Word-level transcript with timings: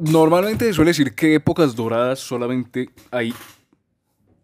Normalmente 0.00 0.64
se 0.64 0.72
suele 0.72 0.90
decir 0.90 1.14
que 1.14 1.34
épocas 1.34 1.76
doradas 1.76 2.20
solamente 2.20 2.88
hay 3.10 3.34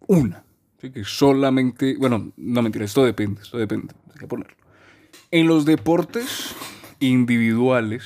una. 0.07 0.45
¿sí? 0.81 0.91
Que 0.91 1.03
solamente, 1.05 1.97
bueno, 1.99 2.33
no 2.37 2.63
mentira, 2.63 2.85
esto 2.85 3.05
depende, 3.05 3.41
esto 3.43 3.57
depende, 3.57 3.95
hay 4.13 4.19
que 4.19 4.27
ponerlo. 4.27 4.55
En 5.31 5.47
los 5.47 5.65
deportes 5.65 6.55
individuales, 7.01 8.05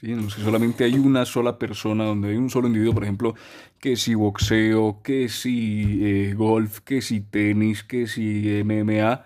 ¿sí? 0.00 0.12
en 0.12 0.22
los 0.22 0.36
que 0.36 0.42
solamente 0.42 0.84
hay 0.84 0.94
una 0.94 1.24
sola 1.24 1.58
persona, 1.58 2.04
donde 2.04 2.30
hay 2.30 2.36
un 2.36 2.50
solo 2.50 2.68
individuo, 2.68 2.94
por 2.94 3.02
ejemplo, 3.02 3.34
que 3.80 3.96
si 3.96 4.14
boxeo, 4.14 5.00
que 5.02 5.28
si 5.28 5.98
eh, 6.02 6.34
golf, 6.34 6.80
que 6.80 7.02
si 7.02 7.20
tenis, 7.20 7.82
que 7.82 8.06
si 8.06 8.62
MMA, 8.64 9.24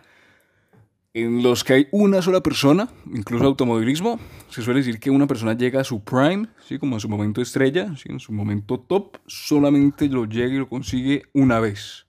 en 1.14 1.42
los 1.42 1.64
que 1.64 1.72
hay 1.72 1.88
una 1.90 2.22
sola 2.22 2.42
persona, 2.42 2.88
incluso 3.12 3.44
automovilismo, 3.44 4.20
se 4.50 4.62
suele 4.62 4.80
decir 4.80 5.00
que 5.00 5.10
una 5.10 5.26
persona 5.26 5.54
llega 5.54 5.80
a 5.80 5.84
su 5.84 6.04
prime, 6.04 6.48
¿sí? 6.66 6.78
como 6.78 6.96
a 6.96 7.00
su 7.00 7.08
momento 7.08 7.40
estrella, 7.40 7.94
¿sí? 7.96 8.10
en 8.10 8.20
su 8.20 8.32
momento 8.32 8.78
top, 8.78 9.16
solamente 9.26 10.08
lo 10.08 10.26
llega 10.26 10.54
y 10.54 10.58
lo 10.58 10.68
consigue 10.68 11.22
una 11.32 11.60
vez. 11.60 12.06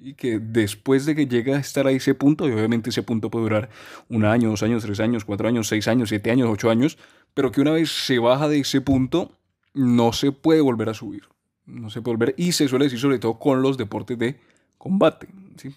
Y 0.00 0.14
que 0.14 0.38
después 0.38 1.06
de 1.06 1.14
que 1.14 1.26
llega 1.26 1.56
a 1.56 1.60
estar 1.60 1.86
a 1.86 1.90
ese 1.90 2.14
punto, 2.14 2.48
y 2.48 2.52
obviamente 2.52 2.90
ese 2.90 3.02
punto 3.02 3.30
puede 3.30 3.44
durar 3.44 3.70
un 4.08 4.24
año, 4.24 4.50
dos 4.50 4.62
años, 4.62 4.82
tres 4.82 5.00
años, 5.00 5.24
cuatro 5.24 5.48
años, 5.48 5.68
seis 5.68 5.88
años, 5.88 6.08
siete 6.08 6.30
años, 6.30 6.48
ocho 6.50 6.70
años, 6.70 6.98
pero 7.34 7.50
que 7.50 7.60
una 7.60 7.72
vez 7.72 7.90
se 7.90 8.18
baja 8.18 8.48
de 8.48 8.60
ese 8.60 8.80
punto, 8.80 9.32
no 9.74 10.12
se 10.12 10.32
puede 10.32 10.60
volver 10.60 10.88
a 10.88 10.94
subir. 10.94 11.24
No 11.66 11.90
se 11.90 12.00
puede 12.00 12.16
volver. 12.16 12.34
Y 12.36 12.52
se 12.52 12.68
suele 12.68 12.86
decir 12.86 13.00
sobre 13.00 13.18
todo 13.18 13.38
con 13.38 13.62
los 13.62 13.76
deportes 13.76 14.18
de 14.18 14.40
combate, 14.78 15.28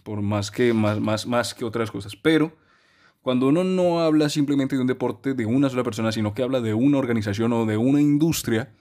por 0.04 0.22
más 0.22 0.52
que, 0.52 0.74
más, 0.74 1.00
más, 1.00 1.26
más 1.28 1.54
que 1.54 1.66
otras 1.66 1.92
cosas. 1.92 2.16
Pero 2.16 2.54
cuando 3.22 3.48
uno 3.48 3.64
no 3.64 4.00
habla 4.00 4.30
simplemente 4.30 4.76
de 4.76 4.82
un 4.82 4.88
deporte 4.88 5.34
de 5.34 5.46
una 5.46 5.70
sola 5.70 5.84
persona, 5.84 6.12
sino 6.12 6.34
que 6.34 6.44
habla 6.44 6.60
de 6.62 6.74
una 6.74 6.98
organización 6.98 7.54
o 7.54 7.66
de 7.66 7.78
una 7.78 8.02
industria 8.02 8.74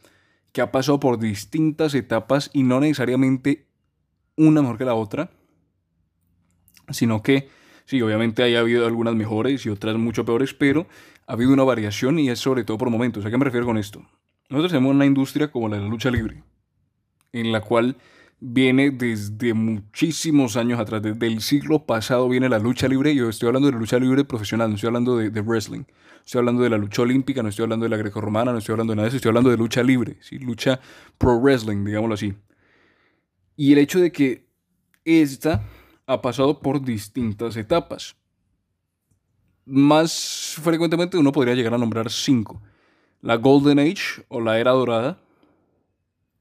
que 0.53 0.61
ha 0.61 0.73
pasado 0.73 0.99
por 0.99 1.19
distintas 1.19 1.95
etapas 1.95 2.51
y 2.53 2.63
no 2.63 2.81
necesariamente 2.81 3.67
una 4.37 4.63
mejor 4.63 4.79
que 4.79 4.85
la 4.85 4.95
otra, 4.95 5.31
sino 6.89 7.23
que 7.23 7.49
sí, 7.85 8.01
obviamente 8.03 8.43
haya 8.43 8.61
habido 8.61 8.87
algunas 8.87 9.15
mejores 9.15 9.65
y 9.67 9.69
otras 9.69 9.97
mucho 9.97 10.25
peores, 10.25 10.55
pero 10.55 10.87
ha 11.27 11.35
habido 11.35 11.53
una 11.53 11.65
variación 11.65 12.19
y 12.19 12.31
es 12.31 12.39
sobre 12.39 12.65
todo 12.65 12.79
por 12.79 12.91
momentos. 12.91 13.25
¿A 13.25 13.31
qué 13.31 13.39
me 13.39 13.45
refiero 13.45 13.67
con 13.67 13.79
esto? 13.79 14.01
Nosotros 14.49 14.73
tenemos 14.73 14.95
una 14.95 15.07
industria 15.07 15.51
como 15.53 15.69
la 15.69 15.77
de 15.77 15.83
la 15.83 15.89
lucha 15.89 16.11
libre, 16.11 16.43
en 17.33 17.53
la 17.53 17.61
cual 17.61 17.97
viene 18.41 18.91
desde 18.91 19.55
muchísimos 19.55 20.57
años 20.57 20.81
atrás, 20.81 21.03
desde 21.03 21.27
el 21.27 21.43
siglo 21.43 21.85
pasado 21.85 22.29
viene 22.29 22.49
la 22.49 22.59
lucha 22.59 22.89
libre. 22.89 23.15
Yo 23.15 23.29
estoy 23.29 23.49
hablando 23.49 23.67
de 23.67 23.73
la 23.73 23.79
lucha 23.79 23.99
libre 23.99 24.25
profesional, 24.25 24.71
no 24.71 24.75
estoy 24.75 24.89
hablando 24.89 25.17
de, 25.19 25.41
wrestling. 25.43 25.85
Estoy 26.25 26.41
hablando 26.41 26.63
de 26.63 26.71
la 26.71 26.79
lucha 26.79 27.03
olímpica, 27.03 27.43
no 27.43 27.51
estoy 27.51 27.65
hablando 27.65 27.85
de 27.85 27.91
la 27.91 27.97
grecorromana, 27.97 28.53
no 28.53 28.59
estoy 28.59 28.73
hablando 28.73 28.93
de 28.93 28.97
nada 28.97 29.05
de 29.05 29.09
eso, 29.09 29.17
estoy 29.17 29.31
hablando 29.31 29.51
de 29.51 29.57
lucha 29.57 29.83
libre, 29.83 30.17
¿sí? 30.21 30.39
lucha 30.39 30.81
pro 31.19 31.39
wrestling, 31.39 31.85
digámoslo 31.85 32.15
así. 32.15 32.35
Y 33.57 33.73
el 33.73 33.79
hecho 33.79 34.01
de 34.01 34.11
que 34.11 34.47
esta 35.05 35.63
ha 36.07 36.21
pasado 36.21 36.61
por 36.61 36.83
distintas 36.83 37.57
etapas. 37.57 38.17
Más 39.65 40.57
frecuentemente 40.61 41.17
uno 41.17 41.31
podría 41.31 41.55
llegar 41.55 41.75
a 41.75 41.79
nombrar 41.79 42.11
cinco. 42.11 42.61
La 43.21 43.37
Golden 43.37 43.79
Age 43.79 44.25
o 44.29 44.41
la 44.41 44.59
Era 44.59 44.73
Dorada, 44.73 45.21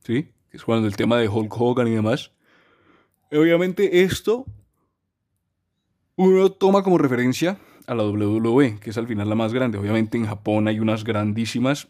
¿sí? 0.03 0.31
Que 0.50 0.58
es 0.58 0.64
cuando 0.64 0.88
el 0.88 0.95
tema 0.95 1.17
de 1.17 1.28
Hulk 1.28 1.53
Hogan 1.59 1.88
y 1.88 1.92
demás. 1.92 2.31
Obviamente 3.31 4.02
esto 4.02 4.45
uno 6.16 6.52
toma 6.52 6.83
como 6.83 6.97
referencia 6.97 7.58
a 7.88 7.95
la 7.95 8.03
WWE, 8.03 8.80
que 8.80 8.89
es 8.89 8.97
al 8.97 9.08
final 9.08 9.30
la 9.30 9.36
más 9.36 9.53
grande. 9.53 9.78
Obviamente 9.78 10.17
en 10.17 10.25
Japón 10.25 10.67
hay 10.67 10.80
unas 10.80 11.03
grandísimas, 11.03 11.88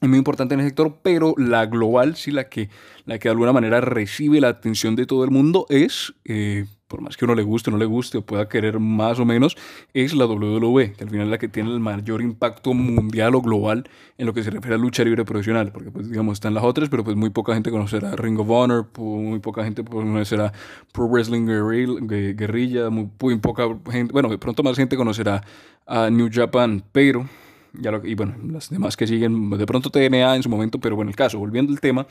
es 0.00 0.08
muy 0.08 0.18
importante 0.18 0.54
en 0.54 0.60
el 0.60 0.66
sector, 0.66 1.00
pero 1.02 1.34
la 1.36 1.66
global, 1.66 2.16
sí, 2.16 2.30
la 2.30 2.48
que, 2.48 2.68
la 3.06 3.18
que 3.18 3.28
de 3.28 3.32
alguna 3.32 3.52
manera 3.52 3.80
recibe 3.80 4.40
la 4.40 4.48
atención 4.48 4.96
de 4.96 5.06
todo 5.06 5.24
el 5.24 5.30
mundo 5.30 5.66
es 5.68 6.14
eh, 6.24 6.66
por 6.94 7.02
más 7.02 7.16
que 7.16 7.24
uno 7.24 7.34
le 7.34 7.42
guste 7.42 7.70
o 7.70 7.72
no 7.72 7.78
le 7.78 7.86
guste 7.86 8.18
o 8.18 8.22
pueda 8.22 8.48
querer 8.48 8.78
más 8.78 9.18
o 9.18 9.24
menos, 9.24 9.56
es 9.94 10.14
la 10.14 10.26
WWE, 10.26 10.92
que 10.92 11.02
al 11.02 11.10
final 11.10 11.26
es 11.26 11.30
la 11.32 11.38
que 11.38 11.48
tiene 11.48 11.72
el 11.72 11.80
mayor 11.80 12.22
impacto 12.22 12.72
mundial 12.72 13.34
o 13.34 13.42
global 13.42 13.82
en 14.16 14.26
lo 14.26 14.32
que 14.32 14.44
se 14.44 14.50
refiere 14.50 14.76
a 14.76 14.78
lucha 14.78 15.02
libre 15.02 15.24
profesional, 15.24 15.72
porque 15.72 15.90
pues 15.90 16.08
digamos 16.08 16.34
están 16.34 16.54
las 16.54 16.62
otras, 16.62 16.88
pero 16.88 17.02
pues 17.02 17.16
muy 17.16 17.30
poca 17.30 17.52
gente 17.54 17.72
conocerá 17.72 18.14
Ring 18.14 18.38
of 18.38 18.48
Honor, 18.48 18.86
muy 18.96 19.40
poca 19.40 19.64
gente 19.64 19.82
conocerá 19.82 20.52
Pro 20.92 21.08
Wrestling 21.08 21.46
Guerrilla, 21.46 22.90
muy, 22.90 23.10
muy 23.20 23.38
poca 23.38 23.64
gente, 23.90 24.12
bueno, 24.12 24.28
de 24.28 24.38
pronto 24.38 24.62
más 24.62 24.76
gente 24.76 24.96
conocerá 24.96 25.42
a 25.88 26.10
New 26.10 26.30
Japan, 26.32 26.84
pero 26.92 27.28
ya 27.72 27.90
lo, 27.90 28.06
y 28.06 28.14
bueno, 28.14 28.36
las 28.46 28.70
demás 28.70 28.96
que 28.96 29.08
siguen, 29.08 29.50
de 29.50 29.66
pronto 29.66 29.90
TNA 29.90 30.36
en 30.36 30.44
su 30.44 30.48
momento, 30.48 30.78
pero 30.78 30.94
bueno, 30.94 31.10
el 31.10 31.16
caso, 31.16 31.40
volviendo 31.40 31.72
al 31.72 31.80
tema, 31.80 32.06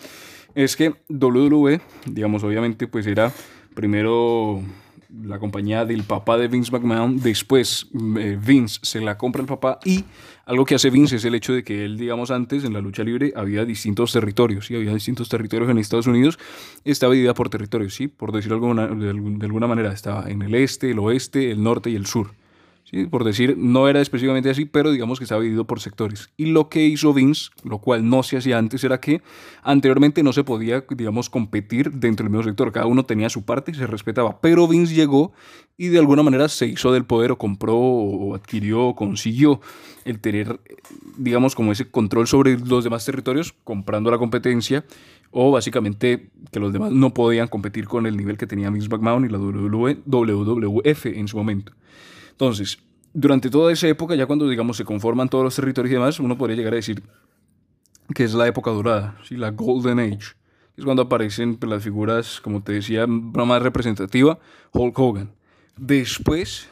es 0.56 0.76
que 0.76 0.94
WWE, 1.10 1.82
digamos, 2.06 2.44
obviamente, 2.44 2.88
pues 2.88 3.08
era 3.08 3.32
primero 3.74 4.62
la 5.22 5.38
compañía 5.38 5.86
del 5.86 6.04
papá 6.04 6.38
de 6.38 6.48
Vince 6.48 6.72
McMahon, 6.72 7.20
después 7.20 7.88
eh, 8.18 8.38
Vince 8.44 8.80
se 8.82 9.00
la 9.00 9.18
compra 9.18 9.42
el 9.42 9.48
papá 9.48 9.80
y 9.86 10.04
algo 10.46 10.66
que 10.66 10.76
hace 10.76 10.90
Vince 10.90 11.18
es 11.18 11.26
el 11.26 11.36
hecho 11.36 11.54
de 11.54 11.64
que 11.64 11.86
él, 11.86 11.98
digamos 11.98 12.32
antes, 12.32 12.64
en 12.64 12.74
la 12.74 12.82
lucha 12.82 13.04
libre 13.04 13.32
había 13.36 13.64
distintos 13.64 14.12
territorios, 14.12 14.66
¿sí? 14.66 14.76
había 14.76 14.94
distintos 14.94 15.30
territorios 15.30 15.70
en 15.70 15.78
Estados 15.78 16.08
Unidos, 16.08 16.40
estaba 16.84 17.14
dividida 17.14 17.34
por 17.34 17.50
territorios, 17.50 17.94
¿sí? 17.94 18.08
por 18.08 18.32
decirlo 18.32 18.60
de 18.60 19.46
alguna 19.46 19.68
manera, 19.68 19.94
estaba 19.94 20.30
en 20.30 20.42
el 20.42 20.56
este, 20.56 20.92
el 20.92 21.00
oeste, 21.00 21.52
el 21.52 21.62
norte 21.64 21.92
y 21.92 21.96
el 21.96 22.06
sur 22.06 22.32
por 23.10 23.24
decir, 23.24 23.58
no 23.58 23.88
era 23.88 24.02
específicamente 24.02 24.50
así, 24.50 24.66
pero 24.66 24.92
digamos 24.92 25.18
que 25.20 25.26
estaba 25.26 25.42
dividido 25.42 25.66
por 25.66 25.80
sectores. 25.80 26.30
Y 26.38 26.48
lo 26.48 26.70
que 26.70 26.86
hizo 26.86 27.14
Vince, 27.14 27.50
lo 27.64 27.80
cual 27.80 28.08
no 28.08 28.22
se 28.22 28.38
hacía 28.38 28.58
antes, 28.58 28.84
era 28.84 29.00
que 29.00 29.22
anteriormente 29.64 30.22
no 30.22 30.32
se 30.32 30.44
podía, 30.44 30.86
digamos, 30.96 31.30
competir 31.30 31.92
dentro 31.92 32.24
del 32.24 32.32
mismo 32.32 32.44
sector. 32.44 32.72
Cada 32.72 32.86
uno 32.86 33.04
tenía 33.04 33.30
su 33.30 33.46
parte 33.46 33.72
y 33.72 33.76
se 33.76 33.88
respetaba. 33.88 34.40
Pero 34.42 34.68
Vince 34.68 34.94
llegó 34.94 35.34
y 35.76 35.88
de 35.88 35.98
alguna 35.98 36.22
manera 36.22 36.48
se 36.50 36.68
hizo 36.68 36.92
del 36.92 37.06
poder 37.06 37.32
o 37.32 37.38
compró 37.38 37.76
o 37.76 38.36
adquirió 38.36 38.88
o 38.88 38.96
consiguió 38.96 39.60
el 40.06 40.20
tener, 40.20 40.60
digamos, 41.18 41.56
como 41.56 41.72
ese 41.72 41.90
control 41.90 42.28
sobre 42.28 42.60
los 42.60 42.84
demás 42.84 43.06
territorios, 43.06 43.56
comprando 43.64 44.12
la 44.12 44.20
competencia 44.20 44.86
o 45.32 45.52
básicamente 45.52 46.30
que 46.52 46.60
los 46.60 46.72
demás 46.72 46.92
no 46.92 47.12
podían 47.12 47.48
competir 47.48 47.88
con 47.88 48.06
el 48.06 48.16
nivel 48.16 48.38
que 48.38 48.46
tenía 48.46 48.70
Vince 48.70 48.88
McMahon 48.88 49.26
y 49.26 49.30
la 49.30 49.40
WWF 49.40 51.06
en 51.08 51.28
su 51.28 51.38
momento. 51.38 51.74
Entonces, 52.34 52.80
durante 53.14 53.50
toda 53.50 53.72
esa 53.72 53.88
época, 53.88 54.16
ya 54.16 54.26
cuando 54.26 54.50
digamos 54.50 54.78
se 54.78 54.86
conforman 54.86 55.30
todos 55.30 55.44
los 55.44 55.56
territorios 55.56 55.92
y 55.92 55.96
demás, 55.96 56.20
uno 56.20 56.38
podría 56.38 56.58
llegar 56.58 56.74
a 56.74 56.78
decir 56.78 57.04
que 58.14 58.24
es 58.24 58.34
la 58.34 58.48
época 58.48 58.72
dorada, 58.72 59.18
¿sí? 59.24 59.38
la 59.38 59.52
Golden 59.52 60.00
Age. 60.00 60.36
Es 60.76 60.84
cuando 60.84 61.04
aparecen 61.04 61.56
pues, 61.56 61.70
las 61.70 61.84
figuras, 61.84 62.42
como 62.42 62.64
te 62.64 62.74
decía, 62.74 63.06
más 63.08 63.62
representativa, 63.62 64.40
Hulk 64.72 64.98
Hogan. 64.98 65.32
Después, 65.78 66.68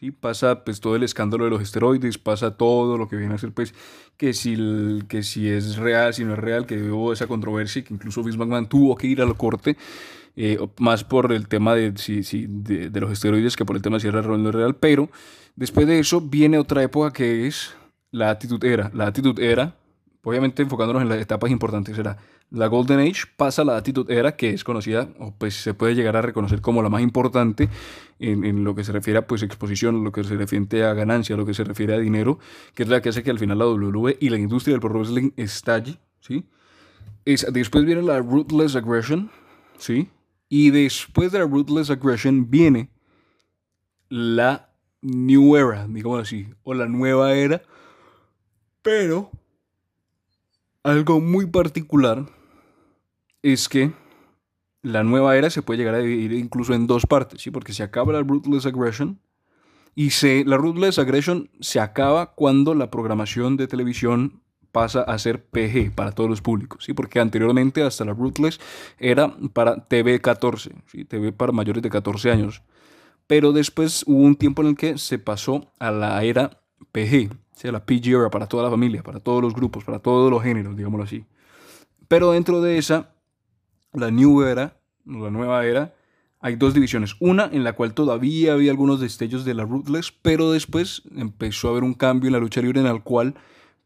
y 0.00 0.10
pasa 0.10 0.64
pues 0.64 0.80
todo 0.80 0.96
el 0.96 1.02
escándalo 1.02 1.44
de 1.44 1.50
los 1.50 1.62
esteroides, 1.62 2.18
pasa 2.18 2.56
todo 2.56 2.98
lo 2.98 3.08
que 3.08 3.16
viene 3.16 3.34
a 3.34 3.38
ser 3.38 3.52
pues 3.52 3.74
que 4.16 4.32
si, 4.32 5.00
que 5.08 5.22
si 5.22 5.48
es 5.48 5.76
real, 5.76 6.14
si 6.14 6.24
no 6.24 6.34
es 6.34 6.38
real, 6.38 6.66
que 6.66 6.82
hubo 6.90 7.12
esa 7.12 7.26
controversia, 7.26 7.82
que 7.82 7.94
incluso 7.94 8.22
Vince 8.22 8.38
McMahon 8.38 8.68
tuvo 8.68 8.96
que 8.96 9.06
ir 9.06 9.22
a 9.22 9.26
la 9.26 9.34
corte 9.34 9.76
eh, 10.36 10.58
más 10.78 11.04
por 11.04 11.32
el 11.32 11.46
tema 11.46 11.74
de, 11.74 11.92
de, 11.92 13.00
los 13.00 13.12
esteroides 13.12 13.56
que 13.56 13.64
por 13.64 13.76
el 13.76 13.82
tema 13.82 13.96
de 13.96 14.00
si 14.00 14.08
era 14.08 14.20
real 14.20 14.34
o 14.34 14.38
no 14.38 14.50
real, 14.50 14.76
pero 14.76 15.08
después 15.54 15.86
de 15.86 16.00
eso 16.00 16.20
viene 16.20 16.58
otra 16.58 16.82
época 16.82 17.12
que 17.12 17.46
es 17.46 17.74
la 18.10 18.30
actitud 18.30 18.62
era. 18.64 18.90
La 18.94 19.06
actitud 19.06 19.38
era, 19.38 19.76
obviamente 20.22 20.62
enfocándonos 20.62 21.02
en 21.02 21.08
las 21.08 21.18
etapas 21.18 21.50
importantes, 21.50 21.96
era 21.98 22.16
la 22.50 22.68
Golden 22.68 23.00
Age, 23.00 23.22
pasa 23.36 23.64
la 23.64 23.76
actitud 23.76 24.10
era, 24.10 24.36
que 24.36 24.50
es 24.50 24.64
conocida, 24.64 25.08
o 25.18 25.34
pues 25.36 25.54
se 25.54 25.74
puede 25.74 25.94
llegar 25.94 26.16
a 26.16 26.22
reconocer 26.22 26.60
como 26.60 26.82
la 26.82 26.88
más 26.88 27.02
importante 27.02 27.68
en, 28.18 28.44
en, 28.44 28.64
lo 28.64 28.74
que 28.74 28.84
se 28.84 28.92
refiere 28.92 29.18
a 29.18 29.26
pues, 29.26 29.42
exposición, 29.42 30.04
lo 30.04 30.12
que 30.12 30.22
se 30.22 30.36
refiere 30.36 30.84
a 30.84 30.94
ganancia, 30.94 31.36
lo 31.36 31.46
que 31.46 31.54
se 31.54 31.64
refiere 31.64 31.94
a 31.94 31.98
dinero, 31.98 32.38
que 32.74 32.84
es 32.84 32.88
la 32.88 33.02
que 33.02 33.08
hace 33.08 33.22
que 33.22 33.30
al 33.30 33.38
final 33.38 33.58
la 33.58 33.66
WWE 33.66 34.18
y 34.20 34.28
la 34.28 34.38
industria 34.38 34.74
del 34.74 34.80
pro 34.80 34.90
wrestling 34.90 35.32
estalle, 35.36 35.98
¿sí? 36.20 36.44
Es, 37.24 37.46
después 37.52 37.84
viene 37.84 38.02
la 38.02 38.20
Ruthless 38.20 38.76
Aggression, 38.76 39.30
¿sí? 39.78 40.08
Y 40.48 40.70
después 40.70 41.32
de 41.32 41.40
la 41.40 41.46
Ruthless 41.46 41.90
Aggression 41.90 42.50
viene 42.50 42.90
la 44.08 44.70
New 45.00 45.56
Era, 45.56 45.86
digamos 45.88 46.20
así, 46.20 46.48
o 46.62 46.74
la 46.74 46.86
nueva 46.86 47.34
era. 47.34 47.62
Pero 48.82 49.30
algo 50.82 51.20
muy 51.20 51.46
particular 51.46 52.26
es 53.44 53.68
que 53.68 53.92
la 54.80 55.04
nueva 55.04 55.36
era 55.36 55.50
se 55.50 55.60
puede 55.60 55.78
llegar 55.78 55.94
a 55.94 55.98
dividir 55.98 56.32
incluso 56.32 56.72
en 56.72 56.86
dos 56.86 57.06
partes, 57.06 57.42
¿sí? 57.42 57.50
porque 57.50 57.74
se 57.74 57.82
acaba 57.82 58.14
la 58.14 58.22
Ruthless 58.22 58.64
Aggression 58.64 59.20
y 59.94 60.10
se, 60.10 60.44
la 60.46 60.56
Ruthless 60.56 60.98
Aggression 60.98 61.50
se 61.60 61.78
acaba 61.78 62.34
cuando 62.34 62.74
la 62.74 62.90
programación 62.90 63.58
de 63.58 63.66
televisión 63.66 64.40
pasa 64.72 65.02
a 65.02 65.18
ser 65.18 65.44
PG 65.44 65.94
para 65.94 66.12
todos 66.12 66.28
los 66.28 66.40
públicos, 66.40 66.84
¿sí? 66.84 66.94
porque 66.94 67.20
anteriormente 67.20 67.82
hasta 67.82 68.06
la 68.06 68.14
Ruthless 68.14 68.58
era 68.98 69.36
para 69.52 69.86
TV 69.88 70.22
14, 70.22 70.72
¿sí? 70.86 71.04
TV 71.04 71.32
para 71.32 71.52
mayores 71.52 71.82
de 71.82 71.90
14 71.90 72.30
años, 72.30 72.62
pero 73.26 73.52
después 73.52 74.04
hubo 74.06 74.22
un 74.22 74.36
tiempo 74.36 74.62
en 74.62 74.68
el 74.68 74.76
que 74.76 74.96
se 74.96 75.18
pasó 75.18 75.70
a 75.78 75.90
la 75.90 76.24
era 76.24 76.62
PG, 76.92 77.30
sea 77.54 77.72
la 77.72 77.84
PG 77.84 78.08
era 78.08 78.30
para 78.30 78.46
toda 78.46 78.64
la 78.64 78.70
familia, 78.70 79.02
para 79.02 79.20
todos 79.20 79.42
los 79.42 79.54
grupos, 79.54 79.84
para 79.84 79.98
todos 79.98 80.30
los 80.30 80.42
géneros, 80.42 80.76
digámoslo 80.76 81.04
así. 81.04 81.26
Pero 82.08 82.32
dentro 82.32 82.60
de 82.60 82.78
esa, 82.78 83.13
la 83.94 84.10
New 84.10 84.42
Era, 84.42 84.76
la 85.06 85.30
nueva 85.30 85.64
era, 85.64 85.94
hay 86.40 86.56
dos 86.56 86.74
divisiones. 86.74 87.16
Una 87.20 87.48
en 87.50 87.64
la 87.64 87.72
cual 87.72 87.94
todavía 87.94 88.52
había 88.52 88.70
algunos 88.70 89.00
destellos 89.00 89.44
de 89.46 89.54
la 89.54 89.64
Ruthless, 89.64 90.12
pero 90.12 90.52
después 90.52 91.02
empezó 91.16 91.68
a 91.68 91.70
haber 91.70 91.84
un 91.84 91.94
cambio 91.94 92.28
en 92.28 92.34
la 92.34 92.38
lucha 92.38 92.60
libre 92.60 92.80
en 92.80 92.86
el 92.86 93.02
cual, 93.02 93.34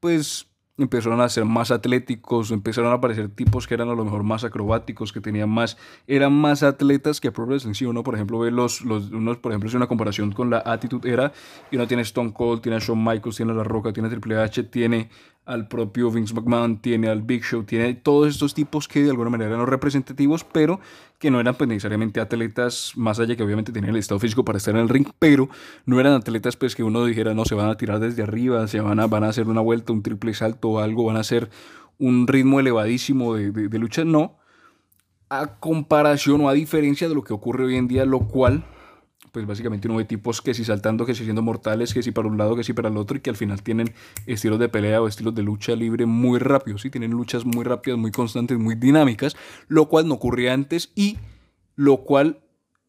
pues, 0.01 0.49
empezaron 0.79 1.21
a 1.21 1.29
ser 1.29 1.45
más 1.45 1.71
atléticos, 1.71 2.51
empezaron 2.51 2.93
a 2.93 2.95
aparecer 2.95 3.29
tipos 3.29 3.67
que 3.67 3.75
eran 3.75 3.89
a 3.89 3.95
lo 3.95 4.05
mejor 4.05 4.23
más 4.23 4.45
acrobáticos, 4.45 5.13
que 5.13 5.21
tenían 5.21 5.51
más, 5.51 5.77
eran 6.07 6.33
más 6.33 6.63
atletas 6.63 7.21
que 7.21 7.33
Pro 7.33 7.47
Wrestling. 7.47 7.75
Si 7.75 7.85
uno, 7.85 8.03
por 8.03 8.15
ejemplo, 8.15 8.39
ve 8.39 8.51
los, 8.51 8.83
los 8.83 9.11
unos, 9.11 9.39
por 9.39 9.53
ejemplo, 9.53 9.69
es 9.69 9.75
una 9.75 9.89
comparación 9.89 10.33
con 10.33 10.51
la 10.51 10.63
Attitude 10.65 11.13
Era, 11.13 11.33
y 11.71 11.77
uno 11.77 11.87
tiene 11.87 12.03
Stone 12.03 12.33
Cold, 12.33 12.63
tiene 12.63 12.79
Shawn 12.79 13.05
Michaels, 13.05 13.37
tiene 13.37 13.53
a 13.53 13.57
La 13.57 13.65
Roca, 13.65 13.93
tiene 13.93 14.09
Triple 14.09 14.37
H, 14.37 14.65
tiene 14.65 15.11
al 15.49 15.67
propio 15.67 16.11
Vince 16.11 16.35
McMahon, 16.35 16.79
tiene 16.79 17.09
al 17.09 17.23
Big 17.23 17.43
Show, 17.43 17.65
tiene 17.65 17.95
todos 17.95 18.29
estos 18.29 18.53
tipos 18.53 18.87
que 18.87 19.03
de 19.03 19.09
alguna 19.09 19.31
manera 19.31 19.55
eran 19.55 19.67
representativos, 19.67 20.45
pero 20.45 20.79
que 21.19 21.31
no 21.31 21.41
eran 21.41 21.55
pues, 21.55 21.69
necesariamente 21.69 22.21
atletas, 22.21 22.93
más 22.97 23.19
allá 23.19 23.35
que 23.35 23.43
obviamente 23.43 23.73
tenían 23.73 23.95
el 23.95 23.99
estado 23.99 24.21
físico 24.21 24.45
para 24.45 24.59
estar 24.59 24.75
en 24.75 24.83
el 24.83 24.91
ring, 24.91 25.09
pero 25.19 25.49
no 25.87 25.99
eran 25.99 26.13
atletas 26.13 26.57
pues 26.57 26.77
que 26.77 26.83
uno 26.83 27.03
dijera, 27.07 27.33
no, 27.33 27.47
se 27.47 27.55
van 27.55 27.71
a 27.71 27.79
tirar 27.79 27.99
desde 27.99 28.23
arriba, 28.23 28.69
se 28.69 28.81
van 28.81 29.01
a, 29.01 29.07
van 29.07 29.25
a 29.25 29.31
hacer 29.31 29.49
una 29.49 29.63
vuelta, 29.63 29.95
un 29.95 30.03
triple 30.03 30.35
salto 30.35 30.69
o 30.69 30.79
algo, 30.81 31.07
van 31.07 31.17
a 31.17 31.21
hacer 31.21 31.49
un 31.99 32.29
ritmo 32.29 32.61
elevadísimo 32.61 33.35
de, 33.35 33.79
lucha, 33.79 34.05
no. 34.05 34.37
A 35.31 35.59
comparación 35.59 36.43
o 36.43 36.51
a 36.51 36.53
diferencia 36.53 37.09
de 37.09 37.15
lo 37.15 37.25
que 37.25 37.33
ocurre 37.33 37.65
hoy 37.65 37.77
en 37.77 37.89
día, 37.89 38.05
lo 38.05 38.21
cual 38.21 38.65
pues 39.33 39.47
básicamente 39.47 39.89
uno 39.89 39.97
ve 39.97 40.05
tipos 40.05 40.41
que 40.43 40.55
si 40.55 40.65
saltando, 40.65 41.07
que 41.07 41.15
si 41.15 41.25
siendo 41.25 41.43
mortales, 41.43 41.95
que 41.95 42.03
si 42.03 42.11
para 42.13 42.29
un 42.29 42.39
lado, 42.39 42.57
que 42.57 42.65
si 42.65 42.73
para 42.73 42.89
el 42.89 42.97
otro, 42.97 43.17
y 43.17 43.21
que 43.21 43.31
al 43.31 43.37
final 43.37 43.63
tienen 43.63 43.93
estilos 44.27 44.59
de 44.59 44.69
pelea 44.69 45.03
o 45.03 45.09
estilos 45.09 45.35
de 45.35 45.43
lucha 45.43 45.75
libre 45.75 46.07
muy 46.07 46.39
rápidos, 46.39 46.83
¿sí? 46.83 46.91
tienen 46.91 47.13
luchas 47.13 47.45
muy 47.45 47.65
rápidas, 47.65 47.99
muy 47.99 48.11
constantes, 48.11 48.59
muy 48.59 48.75
dinámicas, 48.75 49.37
lo 49.69 49.89
cual 49.89 50.09
no 50.09 50.15
ocurría 50.15 50.53
antes 50.53 50.93
y 50.95 51.19
lo 51.77 51.99
cual, 51.99 52.41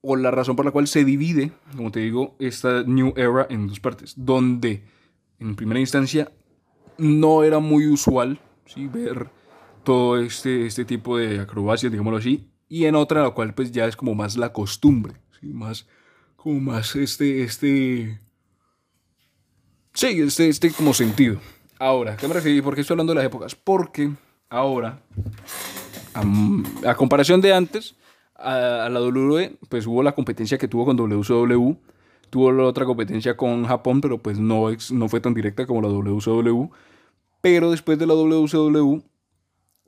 o 0.01 0.15
la 0.15 0.31
razón 0.31 0.55
por 0.55 0.65
la 0.65 0.71
cual 0.71 0.87
se 0.87 1.05
divide, 1.05 1.51
como 1.75 1.91
te 1.91 1.99
digo, 1.99 2.35
esta 2.39 2.83
New 2.83 3.13
Era 3.15 3.47
en 3.49 3.67
dos 3.67 3.79
partes, 3.79 4.13
donde 4.17 4.83
en 5.39 5.55
primera 5.55 5.79
instancia 5.79 6.31
no 6.97 7.43
era 7.43 7.59
muy 7.59 7.87
usual 7.87 8.39
¿sí? 8.65 8.87
ver 8.87 9.29
todo 9.83 10.17
este, 10.17 10.65
este 10.65 10.85
tipo 10.85 11.17
de 11.17 11.39
acrobacias, 11.39 11.91
digámoslo 11.91 12.17
así, 12.17 12.49
y 12.67 12.85
en 12.85 12.95
otra, 12.95 13.23
la 13.23 13.31
cual 13.31 13.53
pues 13.53 13.71
ya 13.71 13.85
es 13.85 13.95
como 13.95 14.13
más 14.13 14.37
la 14.37 14.53
costumbre, 14.53 15.15
¿sí? 15.39 15.47
más 15.47 15.87
como 16.41 16.59
más 16.59 16.95
este, 16.95 17.43
este, 17.43 18.19
sí, 19.93 20.21
este, 20.21 20.47
este 20.47 20.71
como 20.71 20.93
sentido. 20.93 21.39
Ahora, 21.77 22.15
¿qué 22.15 22.27
me 22.27 22.33
refiero? 22.33 22.63
¿Por 22.63 22.75
qué 22.75 22.81
estoy 22.81 22.93
hablando 22.93 23.13
de 23.13 23.17
las 23.17 23.25
épocas? 23.25 23.55
Porque 23.55 24.11
ahora, 24.49 24.99
a, 26.13 26.95
comparación 26.95 27.41
de 27.41 27.53
antes, 27.53 27.95
a, 28.35 28.89
la 28.89 29.01
WWE, 29.01 29.57
pues 29.67 29.85
hubo 29.85 30.01
la 30.01 30.13
competencia 30.13 30.57
que 30.57 30.67
tuvo 30.67 30.85
con 30.85 30.95
WCW, 30.95 31.73
tuvo 32.29 32.51
la 32.51 32.63
otra 32.63 32.85
competencia 32.85 33.35
con 33.35 33.65
Japón, 33.65 33.99
pero 34.01 34.17
pues 34.17 34.39
no, 34.39 34.67
no 34.91 35.09
fue 35.09 35.19
tan 35.19 35.33
directa 35.33 35.65
como 35.65 35.81
la 35.81 35.89
WCW. 35.89 36.69
Pero 37.41 37.71
después 37.71 37.97
de 37.97 38.07
la 38.07 38.13
WCW, 38.13 39.01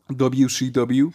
WCW, 0.10 1.12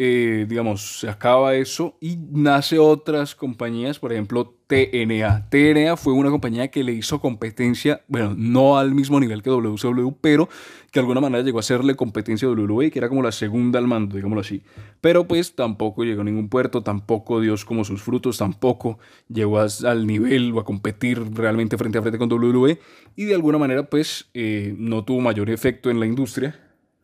eh, 0.00 0.46
digamos, 0.48 1.00
se 1.00 1.08
acaba 1.08 1.56
eso 1.56 1.96
y 2.00 2.16
nace 2.30 2.78
otras 2.78 3.34
compañías, 3.34 3.98
por 3.98 4.12
ejemplo 4.12 4.54
TNA. 4.68 5.48
TNA 5.50 5.96
fue 5.96 6.12
una 6.12 6.30
compañía 6.30 6.68
que 6.68 6.84
le 6.84 6.92
hizo 6.92 7.20
competencia, 7.20 8.02
bueno, 8.06 8.32
no 8.36 8.78
al 8.78 8.94
mismo 8.94 9.18
nivel 9.18 9.42
que 9.42 9.50
WCW, 9.50 10.12
pero 10.20 10.48
que 10.92 11.00
de 11.00 11.00
alguna 11.00 11.20
manera 11.20 11.42
llegó 11.42 11.58
a 11.58 11.60
hacerle 11.60 11.96
competencia 11.96 12.46
a 12.46 12.52
WWE, 12.52 12.92
que 12.92 13.00
era 13.00 13.08
como 13.08 13.24
la 13.24 13.32
segunda 13.32 13.80
al 13.80 13.88
mando, 13.88 14.14
digámoslo 14.14 14.42
así. 14.42 14.62
Pero 15.00 15.26
pues 15.26 15.56
tampoco 15.56 16.04
llegó 16.04 16.20
a 16.20 16.24
ningún 16.24 16.48
puerto, 16.48 16.84
tampoco 16.84 17.40
dio 17.40 17.56
como 17.66 17.82
sus 17.82 18.00
frutos, 18.00 18.38
tampoco 18.38 19.00
llegó 19.28 19.58
al 19.58 20.06
nivel 20.06 20.52
o 20.52 20.60
a 20.60 20.64
competir 20.64 21.20
realmente 21.34 21.76
frente 21.76 21.98
a 21.98 22.02
frente 22.02 22.18
con 22.18 22.32
WWE 22.32 22.78
y 23.16 23.24
de 23.24 23.34
alguna 23.34 23.58
manera 23.58 23.90
pues 23.90 24.30
eh, 24.32 24.76
no 24.78 25.04
tuvo 25.04 25.20
mayor 25.20 25.50
efecto 25.50 25.90
en 25.90 25.98
la 25.98 26.06
industria. 26.06 26.60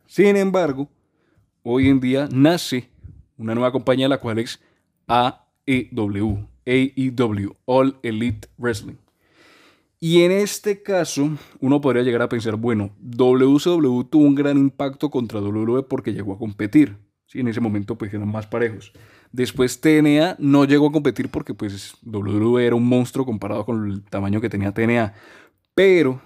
Sin 0.07 0.37
embargo, 0.37 0.87
hoy 1.65 1.89
en 1.89 1.99
día 1.99 2.29
nace 2.31 2.89
una 3.37 3.55
nueva 3.55 3.71
compañía, 3.71 4.07
la 4.07 4.19
cual 4.19 4.39
es 4.39 4.61
AEW, 5.07 6.47
AEW, 6.65 7.55
All 7.65 7.97
Elite 8.03 8.47
Wrestling. 8.57 8.95
Y 9.99 10.21
en 10.21 10.31
este 10.31 10.83
caso, 10.83 11.31
uno 11.59 11.81
podría 11.81 12.03
llegar 12.03 12.21
a 12.21 12.29
pensar, 12.29 12.55
bueno, 12.55 12.91
WCW 12.99 14.03
tuvo 14.03 14.23
un 14.23 14.35
gran 14.35 14.57
impacto 14.57 15.09
contra 15.09 15.41
WWE 15.41 15.83
porque 15.83 16.13
llegó 16.13 16.33
a 16.33 16.37
competir. 16.37 16.97
¿sí? 17.25 17.39
En 17.39 17.47
ese 17.47 17.59
momento 17.59 17.97
pues 17.97 18.13
eran 18.13 18.27
más 18.27 18.45
parejos. 18.45 18.93
Después 19.31 19.81
TNA 19.81 20.35
no 20.37 20.65
llegó 20.65 20.89
a 20.89 20.91
competir 20.91 21.29
porque 21.29 21.55
pues 21.55 21.95
WWE 22.03 22.67
era 22.67 22.75
un 22.75 22.87
monstruo 22.87 23.25
comparado 23.25 23.65
con 23.65 23.89
el 23.89 24.03
tamaño 24.03 24.39
que 24.39 24.49
tenía 24.49 24.71
TNA. 24.71 25.13
Pero 25.73 26.21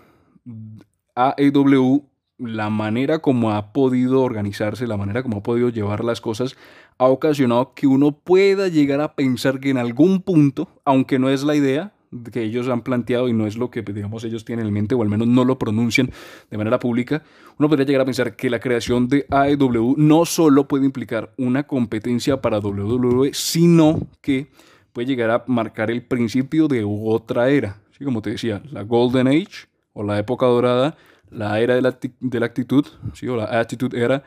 AEW 1.15 2.08
la 2.39 2.69
manera 2.69 3.19
como 3.19 3.51
ha 3.51 3.73
podido 3.73 4.21
organizarse, 4.21 4.87
la 4.87 4.97
manera 4.97 5.21
como 5.21 5.37
ha 5.37 5.43
podido 5.43 5.69
llevar 5.69 6.03
las 6.03 6.21
cosas, 6.21 6.55
ha 6.97 7.05
ocasionado 7.05 7.73
que 7.73 7.87
uno 7.87 8.11
pueda 8.11 8.67
llegar 8.67 9.01
a 9.01 9.13
pensar 9.13 9.59
que 9.59 9.69
en 9.69 9.77
algún 9.77 10.21
punto, 10.21 10.69
aunque 10.85 11.19
no 11.19 11.29
es 11.29 11.43
la 11.43 11.55
idea 11.55 11.93
que 12.31 12.41
ellos 12.41 12.67
han 12.69 12.81
planteado 12.81 13.27
y 13.27 13.33
no 13.33 13.45
es 13.45 13.55
lo 13.55 13.69
que 13.69 13.83
digamos 13.83 14.23
ellos 14.23 14.43
tienen 14.43 14.65
en 14.65 14.73
mente 14.73 14.95
o 14.95 15.01
al 15.01 15.09
menos 15.09 15.27
no 15.27 15.45
lo 15.45 15.59
pronuncian 15.59 16.09
de 16.49 16.57
manera 16.57 16.79
pública, 16.79 17.23
uno 17.57 17.69
podría 17.69 17.85
llegar 17.85 18.01
a 18.01 18.05
pensar 18.05 18.35
que 18.35 18.49
la 18.49 18.59
creación 18.59 19.07
de 19.07 19.25
AEW 19.29 19.95
no 19.97 20.25
solo 20.25 20.67
puede 20.67 20.85
implicar 20.85 21.33
una 21.37 21.67
competencia 21.67 22.41
para 22.41 22.59
WWE, 22.59 23.31
sino 23.33 24.07
que 24.21 24.47
puede 24.91 25.07
llegar 25.07 25.29
a 25.29 25.43
marcar 25.47 25.91
el 25.91 26.03
principio 26.03 26.67
de 26.67 26.83
otra 26.83 27.49
era, 27.49 27.81
¿sí? 27.97 28.03
como 28.03 28.21
te 28.21 28.31
decía, 28.31 28.61
la 28.71 28.81
Golden 28.83 29.27
Age 29.27 29.67
o 29.93 30.03
la 30.03 30.17
época 30.17 30.47
dorada 30.47 30.97
la 31.31 31.59
era 31.59 31.75
de 31.75 31.81
la, 31.81 31.97
de 32.19 32.39
la 32.39 32.45
actitud, 32.45 32.85
o 33.27 33.35
la 33.35 33.59
attitude 33.59 34.01
era, 34.01 34.23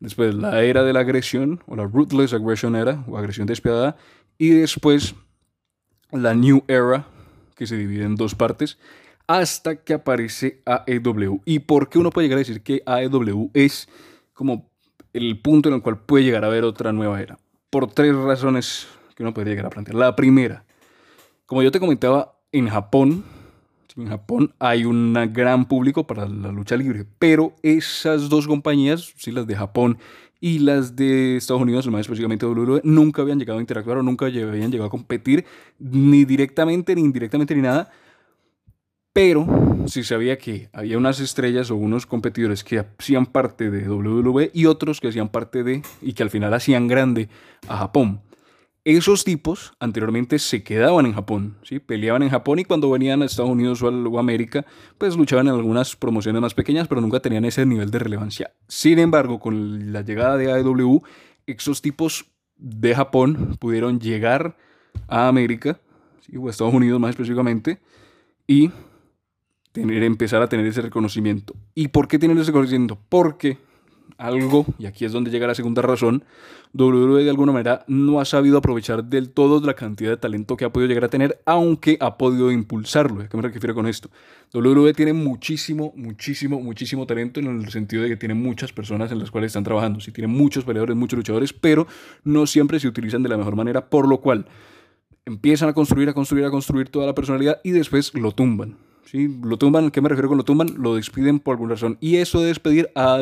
después 0.00 0.34
la 0.34 0.62
era 0.62 0.82
de 0.82 0.92
la 0.92 1.00
agresión, 1.00 1.62
o 1.66 1.76
la 1.76 1.84
ruthless 1.84 2.32
aggression 2.32 2.76
era, 2.76 3.04
o 3.06 3.18
agresión 3.18 3.46
despiadada, 3.46 3.96
y 4.38 4.50
después 4.50 5.14
la 6.12 6.34
new 6.34 6.62
era, 6.68 7.06
que 7.54 7.66
se 7.66 7.76
divide 7.76 8.04
en 8.04 8.16
dos 8.16 8.34
partes, 8.34 8.78
hasta 9.26 9.76
que 9.76 9.94
aparece 9.94 10.62
AEW. 10.64 11.42
¿Y 11.44 11.60
por 11.60 11.88
qué 11.88 11.98
uno 11.98 12.10
puede 12.10 12.26
llegar 12.26 12.38
a 12.38 12.44
decir 12.46 12.62
que 12.62 12.82
AEW 12.86 13.50
es 13.54 13.88
como 14.32 14.70
el 15.12 15.40
punto 15.40 15.68
en 15.68 15.76
el 15.76 15.82
cual 15.82 15.98
puede 15.98 16.24
llegar 16.24 16.44
a 16.44 16.48
haber 16.48 16.64
otra 16.64 16.92
nueva 16.92 17.20
era? 17.20 17.38
Por 17.70 17.90
tres 17.90 18.14
razones 18.14 18.86
que 19.14 19.22
uno 19.22 19.34
puede 19.34 19.50
llegar 19.50 19.66
a 19.66 19.70
plantear. 19.70 19.96
La 19.96 20.14
primera, 20.14 20.64
como 21.46 21.62
yo 21.62 21.72
te 21.72 21.80
comentaba, 21.80 22.38
en 22.52 22.68
Japón 22.68 23.24
en 23.96 24.08
Japón 24.08 24.54
hay 24.58 24.84
un 24.84 25.14
gran 25.32 25.66
público 25.66 26.06
para 26.06 26.28
la 26.28 26.52
lucha 26.52 26.76
libre, 26.76 27.06
pero 27.18 27.54
esas 27.62 28.28
dos 28.28 28.46
compañías, 28.46 29.14
sí, 29.16 29.32
las 29.32 29.46
de 29.46 29.56
Japón 29.56 29.98
y 30.40 30.58
las 30.58 30.96
de 30.96 31.36
Estados 31.36 31.62
Unidos, 31.62 31.86
más 31.88 32.02
específicamente 32.02 32.46
WWE, 32.46 32.82
nunca 32.84 33.22
habían 33.22 33.38
llegado 33.38 33.58
a 33.58 33.62
interactuar 33.62 33.98
o 33.98 34.02
nunca 34.02 34.26
habían 34.26 34.70
llegado 34.70 34.88
a 34.88 34.90
competir 34.90 35.44
ni 35.78 36.24
directamente, 36.24 36.94
ni 36.94 37.00
indirectamente, 37.00 37.54
ni 37.54 37.62
nada. 37.62 37.90
Pero 39.14 39.46
sí 39.86 40.04
sabía 40.04 40.36
que 40.36 40.68
había 40.74 40.98
unas 40.98 41.20
estrellas 41.20 41.70
o 41.70 41.76
unos 41.76 42.04
competidores 42.04 42.62
que 42.62 42.80
hacían 42.80 43.24
parte 43.24 43.70
de 43.70 43.88
WWE 43.88 44.50
y 44.52 44.66
otros 44.66 45.00
que 45.00 45.08
hacían 45.08 45.30
parte 45.30 45.62
de, 45.64 45.82
y 46.02 46.12
que 46.12 46.22
al 46.22 46.28
final 46.28 46.52
hacían 46.52 46.86
grande 46.86 47.30
a 47.66 47.78
Japón. 47.78 48.20
Esos 48.86 49.24
tipos 49.24 49.72
anteriormente 49.80 50.38
se 50.38 50.62
quedaban 50.62 51.06
en 51.06 51.14
Japón, 51.14 51.56
¿sí? 51.64 51.80
peleaban 51.80 52.22
en 52.22 52.28
Japón 52.28 52.60
y 52.60 52.64
cuando 52.64 52.88
venían 52.88 53.20
a 53.20 53.24
Estados 53.24 53.50
Unidos 53.50 53.82
o 53.82 53.88
a 53.88 54.20
América, 54.20 54.64
pues 54.96 55.16
luchaban 55.16 55.48
en 55.48 55.54
algunas 55.54 55.96
promociones 55.96 56.40
más 56.40 56.54
pequeñas, 56.54 56.86
pero 56.86 57.00
nunca 57.00 57.18
tenían 57.18 57.44
ese 57.44 57.66
nivel 57.66 57.90
de 57.90 57.98
relevancia. 57.98 58.52
Sin 58.68 59.00
embargo, 59.00 59.40
con 59.40 59.92
la 59.92 60.02
llegada 60.02 60.36
de 60.36 60.52
AEW, 60.52 61.02
esos 61.48 61.82
tipos 61.82 62.26
de 62.58 62.94
Japón 62.94 63.56
pudieron 63.58 63.98
llegar 63.98 64.56
a 65.08 65.26
América, 65.26 65.80
o 66.38 66.46
a 66.46 66.50
Estados 66.52 66.72
Unidos 66.72 67.00
más 67.00 67.10
específicamente, 67.10 67.80
y 68.46 68.70
tener, 69.72 70.04
empezar 70.04 70.42
a 70.42 70.48
tener 70.48 70.64
ese 70.64 70.82
reconocimiento. 70.82 71.56
¿Y 71.74 71.88
por 71.88 72.06
qué 72.06 72.20
tienen 72.20 72.38
ese 72.38 72.52
reconocimiento? 72.52 73.00
Porque 73.08 73.58
algo, 74.18 74.66
y 74.78 74.86
aquí 74.86 75.04
es 75.04 75.12
donde 75.12 75.30
llega 75.30 75.46
la 75.46 75.54
segunda 75.54 75.82
razón, 75.82 76.24
WWE 76.74 77.24
de 77.24 77.30
alguna 77.30 77.52
manera 77.52 77.84
no 77.86 78.20
ha 78.20 78.24
sabido 78.24 78.58
aprovechar 78.58 79.04
del 79.04 79.30
todo 79.30 79.64
la 79.64 79.74
cantidad 79.74 80.10
de 80.10 80.16
talento 80.16 80.56
que 80.56 80.64
ha 80.64 80.72
podido 80.72 80.88
llegar 80.88 81.04
a 81.04 81.08
tener, 81.08 81.40
aunque 81.46 81.96
ha 82.00 82.18
podido 82.18 82.50
impulsarlo. 82.50 83.22
¿A 83.22 83.28
qué 83.28 83.36
me 83.36 83.42
refiero 83.42 83.74
con 83.74 83.86
esto? 83.86 84.10
WWE 84.52 84.92
tiene 84.94 85.12
muchísimo, 85.12 85.92
muchísimo, 85.96 86.60
muchísimo 86.60 87.06
talento 87.06 87.40
en 87.40 87.46
el 87.46 87.70
sentido 87.70 88.02
de 88.02 88.10
que 88.10 88.16
tiene 88.16 88.34
muchas 88.34 88.72
personas 88.72 89.10
en 89.12 89.18
las 89.18 89.30
cuales 89.30 89.48
están 89.48 89.64
trabajando. 89.64 90.00
Sí, 90.00 90.12
tiene 90.12 90.28
muchos 90.28 90.64
peleadores, 90.64 90.96
muchos 90.96 91.16
luchadores, 91.16 91.52
pero 91.52 91.86
no 92.24 92.46
siempre 92.46 92.78
se 92.80 92.88
utilizan 92.88 93.22
de 93.22 93.28
la 93.28 93.36
mejor 93.36 93.56
manera, 93.56 93.88
por 93.88 94.08
lo 94.08 94.20
cual 94.20 94.46
empiezan 95.24 95.68
a 95.68 95.72
construir, 95.72 96.08
a 96.08 96.14
construir, 96.14 96.44
a 96.44 96.50
construir 96.50 96.88
toda 96.88 97.06
la 97.06 97.14
personalidad 97.14 97.60
y 97.64 97.70
después 97.70 98.14
lo 98.14 98.32
tumban. 98.32 98.85
¿Sí? 99.06 99.28
Lo 99.42 99.56
tumban, 99.56 99.90
¿qué 99.90 100.00
me 100.00 100.08
refiero 100.08 100.28
con 100.28 100.36
lo 100.36 100.44
tumban? 100.44 100.68
Lo 100.76 100.94
despiden 100.94 101.40
por 101.40 101.54
alguna 101.54 101.74
razón. 101.74 101.96
Y 102.00 102.16
eso 102.16 102.40
de 102.40 102.48
despedir 102.48 102.90
ha, 102.94 103.16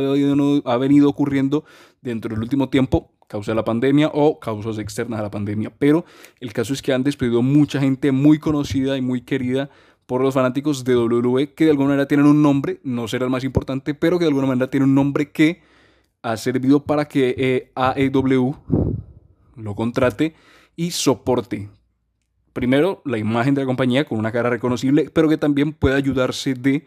venido 0.79 1.09
ocurriendo 1.09 1.64
dentro 2.03 2.35
del 2.35 2.43
último 2.43 2.69
tiempo, 2.69 3.12
causa 3.29 3.53
de 3.53 3.57
la 3.57 3.64
pandemia 3.64 4.11
o 4.12 4.41
causas 4.41 4.79
externas 4.79 5.21
a 5.21 5.23
la 5.23 5.31
pandemia. 5.31 5.73
Pero 5.79 6.05
el 6.41 6.53
caso 6.53 6.73
es 6.73 6.83
que 6.83 6.93
han 6.93 7.05
despedido 7.05 7.43
mucha 7.43 7.81
gente 7.81 8.12
muy 8.12 8.38
conocida 8.38 8.97
y 8.97 9.00
muy 9.00 9.21
querida 9.21 9.71
por 10.07 10.21
los 10.21 10.35
fanáticos 10.35 10.85
de 10.85 10.97
WWE 10.97 11.55
que 11.55 11.64
de 11.64 11.71
alguna 11.71 11.91
manera 11.91 12.09
tienen 12.09 12.26
un 12.26 12.43
nombre, 12.43 12.81
no 12.83 13.09
será 13.09 13.25
el 13.25 13.31
más 13.31 13.45
importante, 13.45 13.95
pero 13.95 14.19
que 14.19 14.25
de 14.25 14.29
alguna 14.29 14.47
manera 14.47 14.69
tiene 14.69 14.85
un 14.85 14.95
nombre 14.95 15.31
que 15.31 15.62
ha 16.23 16.37
servido 16.37 16.85
para 16.85 17.07
que 17.07 17.35
eh, 17.38 17.73
AEW 17.75 18.55
lo 19.57 19.75
contrate 19.75 20.35
y 20.76 20.91
soporte. 20.91 21.69
Primero, 22.54 23.02
la 23.04 23.18
imagen 23.18 23.54
de 23.54 23.61
la 23.61 23.66
compañía 23.66 24.06
con 24.06 24.18
una 24.18 24.32
cara 24.32 24.49
reconocible, 24.49 25.11
pero 25.12 25.28
que 25.28 25.37
también 25.37 25.73
pueda 25.73 25.96
ayudarse 25.96 26.54
de 26.54 26.87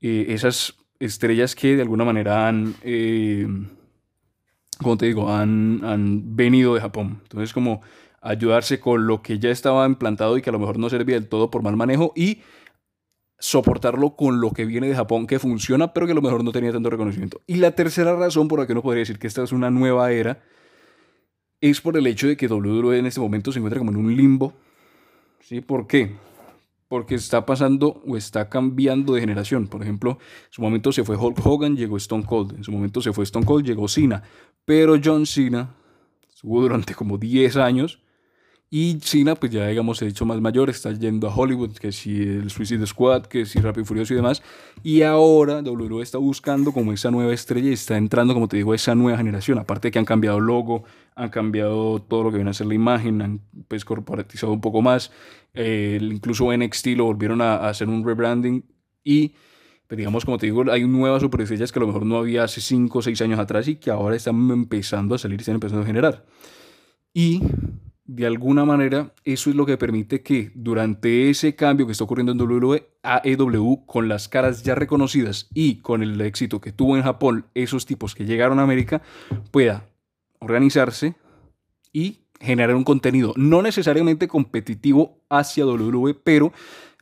eh, 0.00 0.26
esas 0.28 0.74
estrellas 1.00 1.56
que 1.56 1.74
de 1.74 1.82
alguna 1.82 2.04
manera 2.04 2.46
han, 2.46 2.76
eh, 2.82 3.48
como 4.78 4.96
te 4.96 5.06
digo, 5.06 5.32
han, 5.32 5.80
han 5.82 6.36
venido 6.36 6.74
de 6.74 6.80
Japón. 6.80 7.18
Entonces, 7.22 7.52
como 7.52 7.80
ayudarse 8.20 8.78
con 8.78 9.06
lo 9.06 9.22
que 9.22 9.38
ya 9.38 9.50
estaba 9.50 9.86
implantado 9.86 10.36
y 10.36 10.42
que 10.42 10.50
a 10.50 10.52
lo 10.52 10.58
mejor 10.58 10.78
no 10.78 10.90
servía 10.90 11.16
del 11.16 11.28
todo 11.28 11.50
por 11.50 11.62
mal 11.62 11.76
manejo 11.76 12.12
y 12.14 12.42
soportarlo 13.38 14.16
con 14.16 14.40
lo 14.40 14.50
que 14.50 14.64
viene 14.64 14.88
de 14.88 14.94
Japón 14.94 15.26
que 15.26 15.38
funciona 15.38 15.92
pero 15.92 16.06
que 16.06 16.12
a 16.12 16.14
lo 16.16 16.22
mejor 16.22 16.44
no 16.44 16.52
tenía 16.52 16.72
tanto 16.72 16.90
reconocimiento. 16.90 17.40
Y 17.46 17.56
la 17.56 17.72
tercera 17.72 18.14
razón 18.16 18.48
por 18.48 18.60
la 18.60 18.66
que 18.66 18.72
uno 18.72 18.82
podría 18.82 19.00
decir 19.00 19.18
que 19.18 19.26
esta 19.26 19.42
es 19.42 19.52
una 19.52 19.70
nueva 19.70 20.12
era 20.12 20.42
es 21.60 21.80
por 21.80 21.96
el 21.96 22.06
hecho 22.06 22.28
de 22.28 22.36
que 22.36 22.46
WWE 22.46 22.98
en 22.98 23.06
este 23.06 23.20
momento 23.20 23.52
se 23.52 23.58
encuentra 23.58 23.78
como 23.78 23.90
en 23.90 23.96
un 23.96 24.16
limbo. 24.16 24.54
¿Sí? 25.48 25.62
¿Por 25.62 25.86
qué? 25.86 26.14
Porque 26.88 27.14
está 27.14 27.46
pasando 27.46 28.02
o 28.06 28.18
está 28.18 28.50
cambiando 28.50 29.14
de 29.14 29.20
generación. 29.20 29.66
Por 29.66 29.80
ejemplo, 29.80 30.18
en 30.20 30.50
su 30.52 30.60
momento 30.60 30.92
se 30.92 31.04
fue 31.04 31.16
Hulk 31.16 31.38
Hogan, 31.42 31.74
llegó 31.74 31.96
Stone 31.96 32.26
Cold. 32.26 32.56
En 32.56 32.64
su 32.64 32.70
momento 32.70 33.00
se 33.00 33.14
fue 33.14 33.24
Stone 33.24 33.46
Cold, 33.46 33.64
llegó 33.64 33.88
Cena. 33.88 34.22
Pero 34.66 34.96
John 35.02 35.24
Cena 35.24 35.74
estuvo 36.28 36.60
durante 36.60 36.94
como 36.94 37.16
10 37.16 37.56
años 37.56 38.02
y 38.70 38.98
Cena, 39.00 39.34
pues 39.34 39.50
ya 39.50 39.66
digamos, 39.66 39.96
se 39.96 40.04
ha 40.04 40.08
hecho 40.08 40.26
más 40.26 40.42
mayor, 40.42 40.68
está 40.68 40.92
yendo 40.92 41.26
a 41.26 41.34
Hollywood, 41.34 41.78
que 41.78 41.90
si 41.90 42.20
el 42.20 42.50
Suicide 42.50 42.86
Squad, 42.86 43.24
que 43.24 43.46
si 43.46 43.60
Rápido 43.60 43.82
y 43.82 43.86
Furioso 43.86 44.12
y 44.12 44.16
demás. 44.16 44.42
Y 44.82 45.02
ahora 45.02 45.62
WWE 45.62 46.02
está 46.02 46.18
buscando 46.18 46.72
como 46.72 46.92
esa 46.92 47.10
nueva 47.10 47.32
estrella 47.32 47.70
y 47.70 47.72
está 47.72 47.96
entrando, 47.96 48.34
como 48.34 48.46
te 48.46 48.58
digo, 48.58 48.74
esa 48.74 48.94
nueva 48.94 49.16
generación. 49.16 49.58
Aparte 49.58 49.88
de 49.88 49.92
que 49.92 49.98
han 49.98 50.04
cambiado 50.04 50.38
logo, 50.38 50.84
han 51.14 51.30
cambiado 51.30 52.02
todo 52.02 52.24
lo 52.24 52.30
que 52.30 52.36
viene 52.36 52.50
a 52.50 52.54
ser 52.54 52.66
la 52.66 52.74
imagen, 52.74 53.22
han 53.22 53.40
pues 53.68 53.86
corporatizado 53.86 54.52
un 54.52 54.60
poco 54.60 54.82
más. 54.82 55.12
Eh, 55.54 55.98
incluso 56.02 56.54
NXT 56.54 56.88
lo 56.88 57.04
volvieron 57.04 57.40
a, 57.40 57.68
hacer 57.68 57.88
un 57.88 58.04
rebranding 58.04 58.64
y 59.02 59.32
pues 59.86 59.96
digamos, 59.96 60.26
como 60.26 60.36
te 60.36 60.44
digo, 60.44 60.70
hay 60.70 60.86
nuevas 60.86 61.22
superestrellas 61.22 61.72
que 61.72 61.78
a 61.78 61.80
lo 61.80 61.86
mejor 61.86 62.04
no 62.04 62.18
había 62.18 62.44
hace 62.44 62.60
5 62.60 62.98
o 62.98 63.00
6 63.00 63.22
años 63.22 63.38
atrás 63.38 63.66
y 63.68 63.76
que 63.76 63.90
ahora 63.90 64.14
están 64.14 64.50
empezando 64.50 65.14
a 65.14 65.18
salir 65.18 65.40
y 65.40 65.42
están 65.42 65.54
empezando 65.54 65.82
a 65.82 65.86
generar. 65.86 66.26
Y 67.14 67.40
de 68.08 68.26
alguna 68.26 68.64
manera, 68.64 69.12
eso 69.24 69.50
es 69.50 69.56
lo 69.56 69.66
que 69.66 69.76
permite 69.76 70.22
que 70.22 70.50
durante 70.54 71.28
ese 71.28 71.54
cambio 71.54 71.84
que 71.84 71.92
está 71.92 72.04
ocurriendo 72.04 72.32
en 72.32 72.40
WWE, 72.40 72.88
AEW, 73.02 73.84
con 73.84 74.08
las 74.08 74.28
caras 74.28 74.62
ya 74.62 74.74
reconocidas 74.74 75.46
y 75.52 75.76
con 75.80 76.02
el 76.02 76.18
éxito 76.22 76.58
que 76.58 76.72
tuvo 76.72 76.96
en 76.96 77.02
Japón 77.02 77.44
esos 77.54 77.84
tipos 77.84 78.14
que 78.14 78.24
llegaron 78.24 78.58
a 78.58 78.62
América, 78.62 79.02
pueda 79.50 79.90
organizarse 80.38 81.16
y 81.92 82.20
generar 82.40 82.76
un 82.76 82.84
contenido 82.84 83.32
no 83.36 83.62
necesariamente 83.62 84.28
competitivo 84.28 85.18
hacia 85.28 85.66
WWE, 85.66 86.14
pero 86.14 86.52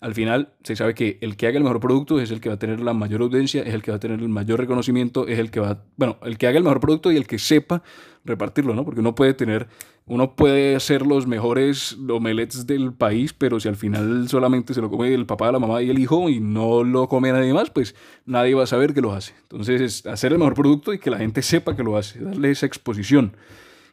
al 0.00 0.14
final 0.14 0.52
se 0.62 0.76
sabe 0.76 0.94
que 0.94 1.18
el 1.22 1.36
que 1.36 1.46
haga 1.46 1.56
el 1.56 1.64
mejor 1.64 1.80
producto 1.80 2.20
es 2.20 2.30
el 2.30 2.40
que 2.40 2.50
va 2.50 2.56
a 2.56 2.58
tener 2.58 2.80
la 2.80 2.92
mayor 2.92 3.22
audiencia, 3.22 3.62
es 3.62 3.72
el 3.72 3.82
que 3.82 3.90
va 3.90 3.96
a 3.96 4.00
tener 4.00 4.20
el 4.20 4.28
mayor 4.28 4.60
reconocimiento, 4.60 5.26
es 5.26 5.38
el 5.38 5.50
que 5.50 5.58
va, 5.58 5.82
bueno, 5.96 6.18
el 6.22 6.36
que 6.36 6.46
haga 6.46 6.58
el 6.58 6.64
mejor 6.64 6.80
producto 6.80 7.10
y 7.10 7.16
el 7.16 7.26
que 7.26 7.38
sepa 7.38 7.82
repartirlo, 8.24 8.74
¿no? 8.74 8.84
Porque 8.84 9.00
uno 9.00 9.14
puede 9.14 9.32
tener, 9.32 9.68
uno 10.04 10.36
puede 10.36 10.76
hacer 10.76 11.06
los 11.06 11.26
mejores 11.26 11.96
omelets 12.08 12.66
del 12.66 12.92
país, 12.92 13.32
pero 13.32 13.58
si 13.58 13.68
al 13.68 13.76
final 13.76 14.28
solamente 14.28 14.74
se 14.74 14.82
lo 14.82 14.90
come 14.90 15.14
el 15.14 15.24
papá, 15.24 15.50
la 15.50 15.58
mamá 15.58 15.80
y 15.80 15.88
el 15.88 15.98
hijo 15.98 16.28
y 16.28 16.40
no 16.40 16.84
lo 16.84 17.08
come 17.08 17.32
nadie 17.32 17.54
más, 17.54 17.70
pues 17.70 17.94
nadie 18.26 18.54
va 18.54 18.64
a 18.64 18.66
saber 18.66 18.92
que 18.92 19.00
lo 19.00 19.12
hace. 19.12 19.32
Entonces, 19.42 19.80
es 19.80 20.06
hacer 20.06 20.32
el 20.32 20.38
mejor 20.38 20.54
producto 20.54 20.92
y 20.92 20.98
que 20.98 21.10
la 21.10 21.18
gente 21.18 21.40
sepa 21.40 21.74
que 21.74 21.82
lo 21.82 21.96
hace, 21.96 22.20
darle 22.20 22.50
esa 22.50 22.66
exposición. 22.66 23.34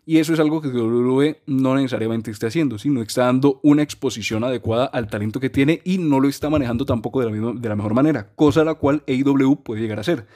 Y 0.05 0.17
eso 0.17 0.33
es 0.33 0.39
algo 0.39 0.61
que 0.61 0.67
WWE 0.67 1.43
no 1.45 1.75
necesariamente 1.75 2.29
está 2.29 2.47
haciendo, 2.47 2.77
sino 2.77 3.01
está 3.01 3.25
dando 3.25 3.61
una 3.63 3.83
exposición 3.83 4.43
adecuada 4.43 4.85
al 4.85 5.07
talento 5.07 5.39
que 5.39 5.49
tiene 5.49 5.81
y 5.85 5.97
no 5.97 6.19
lo 6.19 6.27
está 6.27 6.49
manejando 6.49 6.85
tampoco 6.85 7.21
de 7.21 7.31
la, 7.31 7.53
de 7.53 7.69
la 7.69 7.75
mejor 7.75 7.93
manera, 7.93 8.33
cosa 8.35 8.65
la 8.65 8.75
cual 8.75 9.03
AEW 9.07 9.63
puede 9.63 9.81
llegar 9.81 9.99
a 9.99 10.01
hacer. 10.01 10.27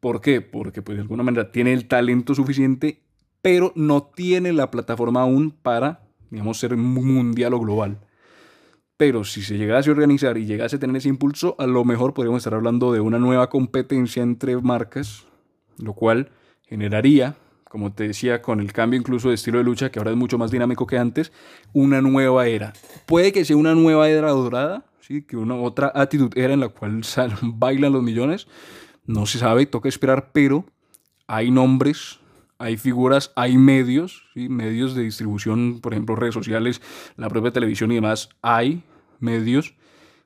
¿Por 0.00 0.20
qué? 0.20 0.42
Porque 0.42 0.82
pues, 0.82 0.96
de 0.98 1.02
alguna 1.02 1.22
manera 1.22 1.50
tiene 1.50 1.72
el 1.72 1.86
talento 1.88 2.34
suficiente, 2.34 3.00
pero 3.40 3.72
no 3.74 4.02
tiene 4.02 4.52
la 4.52 4.70
plataforma 4.70 5.22
aún 5.22 5.50
para, 5.50 6.02
digamos, 6.30 6.58
ser 6.58 6.76
mundial 6.76 7.54
o 7.54 7.60
global. 7.60 8.00
Pero 8.98 9.24
si 9.24 9.40
se 9.40 9.56
llegase 9.56 9.88
a 9.88 9.94
organizar 9.94 10.36
y 10.36 10.44
llegase 10.44 10.76
a 10.76 10.78
tener 10.78 10.96
ese 10.96 11.08
impulso, 11.08 11.56
a 11.58 11.66
lo 11.66 11.86
mejor 11.86 12.12
podríamos 12.12 12.40
estar 12.40 12.52
hablando 12.52 12.92
de 12.92 13.00
una 13.00 13.18
nueva 13.18 13.48
competencia 13.48 14.22
entre 14.22 14.60
marcas, 14.60 15.24
lo 15.78 15.94
cual 15.94 16.30
generaría 16.66 17.36
como 17.74 17.92
te 17.92 18.06
decía, 18.06 18.40
con 18.40 18.60
el 18.60 18.72
cambio 18.72 19.00
incluso 19.00 19.30
de 19.30 19.34
estilo 19.34 19.58
de 19.58 19.64
lucha, 19.64 19.90
que 19.90 19.98
ahora 19.98 20.12
es 20.12 20.16
mucho 20.16 20.38
más 20.38 20.52
dinámico 20.52 20.86
que 20.86 20.96
antes, 20.96 21.32
una 21.72 22.00
nueva 22.00 22.46
era. 22.46 22.72
Puede 23.04 23.32
que 23.32 23.44
sea 23.44 23.56
una 23.56 23.74
nueva 23.74 24.08
era 24.08 24.30
dorada, 24.30 24.84
¿sí? 25.00 25.22
que 25.22 25.36
una 25.36 25.56
otra 25.56 25.90
actitud 25.92 26.30
era 26.36 26.54
en 26.54 26.60
la 26.60 26.68
cual 26.68 27.00
bailan 27.42 27.92
los 27.92 28.04
millones, 28.04 28.46
no 29.06 29.26
se 29.26 29.40
sabe, 29.40 29.66
toca 29.66 29.88
esperar, 29.88 30.30
pero 30.32 30.66
hay 31.26 31.50
nombres, 31.50 32.20
hay 32.58 32.76
figuras, 32.76 33.32
hay 33.34 33.58
medios, 33.58 34.22
¿sí? 34.34 34.48
medios 34.48 34.94
de 34.94 35.02
distribución, 35.02 35.80
por 35.80 35.94
ejemplo, 35.94 36.14
redes 36.14 36.34
sociales, 36.34 36.80
la 37.16 37.28
propia 37.28 37.50
televisión 37.50 37.90
y 37.90 37.96
demás, 37.96 38.28
hay 38.40 38.84
medios, 39.18 39.74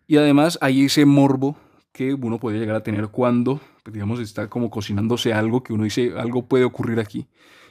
y 0.07 0.19
además 0.19 0.59
hay 0.61 0.85
ese 0.85 1.07
morbo 1.07 1.57
que 1.93 2.13
uno 2.13 2.39
puede 2.39 2.59
llegar 2.59 2.77
a 2.77 2.83
tener 2.83 3.09
cuando, 3.09 3.59
digamos, 3.93 4.21
está 4.21 4.49
como 4.49 4.71
cocinándose 4.71 5.33
algo 5.33 5.63
que 5.63 5.73
uno 5.73 5.85
dice, 5.85 6.13
algo 6.17 6.47
puede 6.47 6.65
ocurrir 6.65 7.01
aquí. 7.01 7.27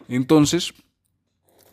Entonces, 0.07 0.73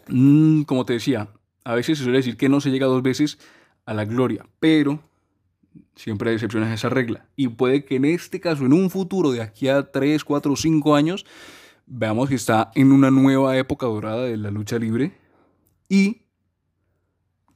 mm, 0.09 0.63
como 0.63 0.85
te 0.85 0.95
decía, 0.95 1.29
a 1.65 1.75
veces 1.75 1.99
se 1.99 2.05
suele 2.05 2.19
decir 2.19 2.37
que 2.37 2.49
no 2.49 2.61
se 2.61 2.71
llega 2.71 2.87
dos 2.87 3.03
veces 3.03 3.39
a 3.87 3.95
la 3.95 4.05
gloria, 4.05 4.47
pero 4.61 5.01
siempre 5.97 6.31
hay 6.31 6.37
excepciones 6.37 6.69
a 6.69 6.75
esa 6.75 6.89
regla. 6.89 7.27
Y 7.37 7.49
puede 7.49 7.85
que 7.85 7.97
en 7.97 8.05
este 8.05 8.41
caso, 8.41 8.65
en 8.65 8.73
un 8.73 8.91
futuro 8.91 9.33
de 9.33 9.43
aquí 9.43 9.69
a 9.69 9.91
3, 9.91 10.25
4, 10.25 10.57
5 10.57 10.95
años, 10.95 11.25
veamos 11.87 12.29
que 12.29 12.35
está 12.35 12.71
en 12.75 12.93
una 12.93 13.11
nueva 13.11 13.57
época 13.57 13.87
dorada 13.87 14.25
de 14.25 14.37
la 14.37 14.51
lucha 14.51 14.79
libre 14.79 15.13
y 15.89 16.23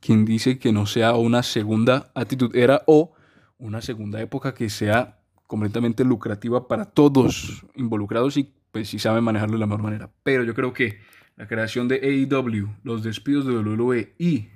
quien 0.00 0.25
dice 0.25 0.59
que 0.59 0.73
no 0.73 0.87
sea 0.87 1.14
una 1.14 1.42
segunda 1.42 2.11
actitud 2.14 2.54
era 2.54 2.83
o 2.87 3.12
una 3.59 3.83
segunda 3.83 4.21
época 4.21 4.54
que 4.54 4.71
sea 4.71 5.17
completamente 5.49 6.05
lucrativa 6.05 6.69
para 6.69 6.85
todos 6.85 7.64
involucrados 7.75 8.37
y 8.37 8.55
pues 8.71 8.88
si 8.88 9.00
saben 9.00 9.25
manejarlo 9.25 9.55
de 9.55 9.61
la 9.61 9.67
mejor 9.67 9.83
manera. 9.83 10.11
Pero 10.23 10.45
yo 10.45 10.55
creo 10.55 10.73
que 10.73 11.00
la 11.37 11.49
creación 11.49 11.88
de 11.88 11.97
AEW, 11.97 12.69
los 12.85 13.02
despidos 13.02 13.47
de 13.47 13.57
WWE 13.57 14.14
y 14.19 14.49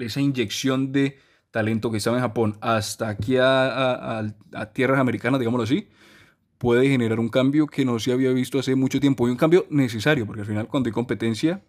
esa 0.00 0.20
inyección 0.20 0.92
de 0.92 1.18
talento 1.50 1.90
que 1.90 1.98
estaba 1.98 2.16
en 2.16 2.22
Japón 2.22 2.56
hasta 2.60 3.08
aquí 3.08 3.36
a, 3.38 4.34
tierras 4.72 4.98
americanas, 4.98 5.40
digámoslo 5.40 5.64
así, 5.64 5.88
puede 6.56 6.88
generar 6.88 7.20
un 7.20 7.28
cambio 7.28 7.66
que 7.66 7.84
no 7.84 7.98
se 7.98 8.12
había 8.12 8.32
visto 8.32 8.58
hace 8.58 8.74
mucho 8.74 8.98
tiempo 8.98 9.28
y 9.28 9.30
un 9.30 9.36
cambio 9.36 9.66
necesario, 9.68 10.26
porque 10.26 10.40
al 10.40 10.46
final 10.46 10.68
cuando 10.68 10.88
hay 10.88 10.92
competencia, 10.92 11.62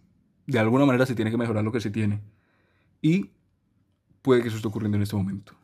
de 0.47 0.59
alguna 0.59 0.85
manera 0.85 1.05
se 1.05 1.15
tiene 1.15 1.29
que 1.29 1.37
mejorar 1.37 1.63
lo 1.63 1.73
que 1.73 1.81
se 1.81 1.91
tiene. 1.91 2.21
Y 3.01 3.31
puede 4.21 4.41
que 4.41 4.47
eso 4.47 4.57
esté 4.57 4.67
ocurriendo 4.67 4.95
en 4.95 5.03
este 5.03 5.15
momento. 5.15 5.60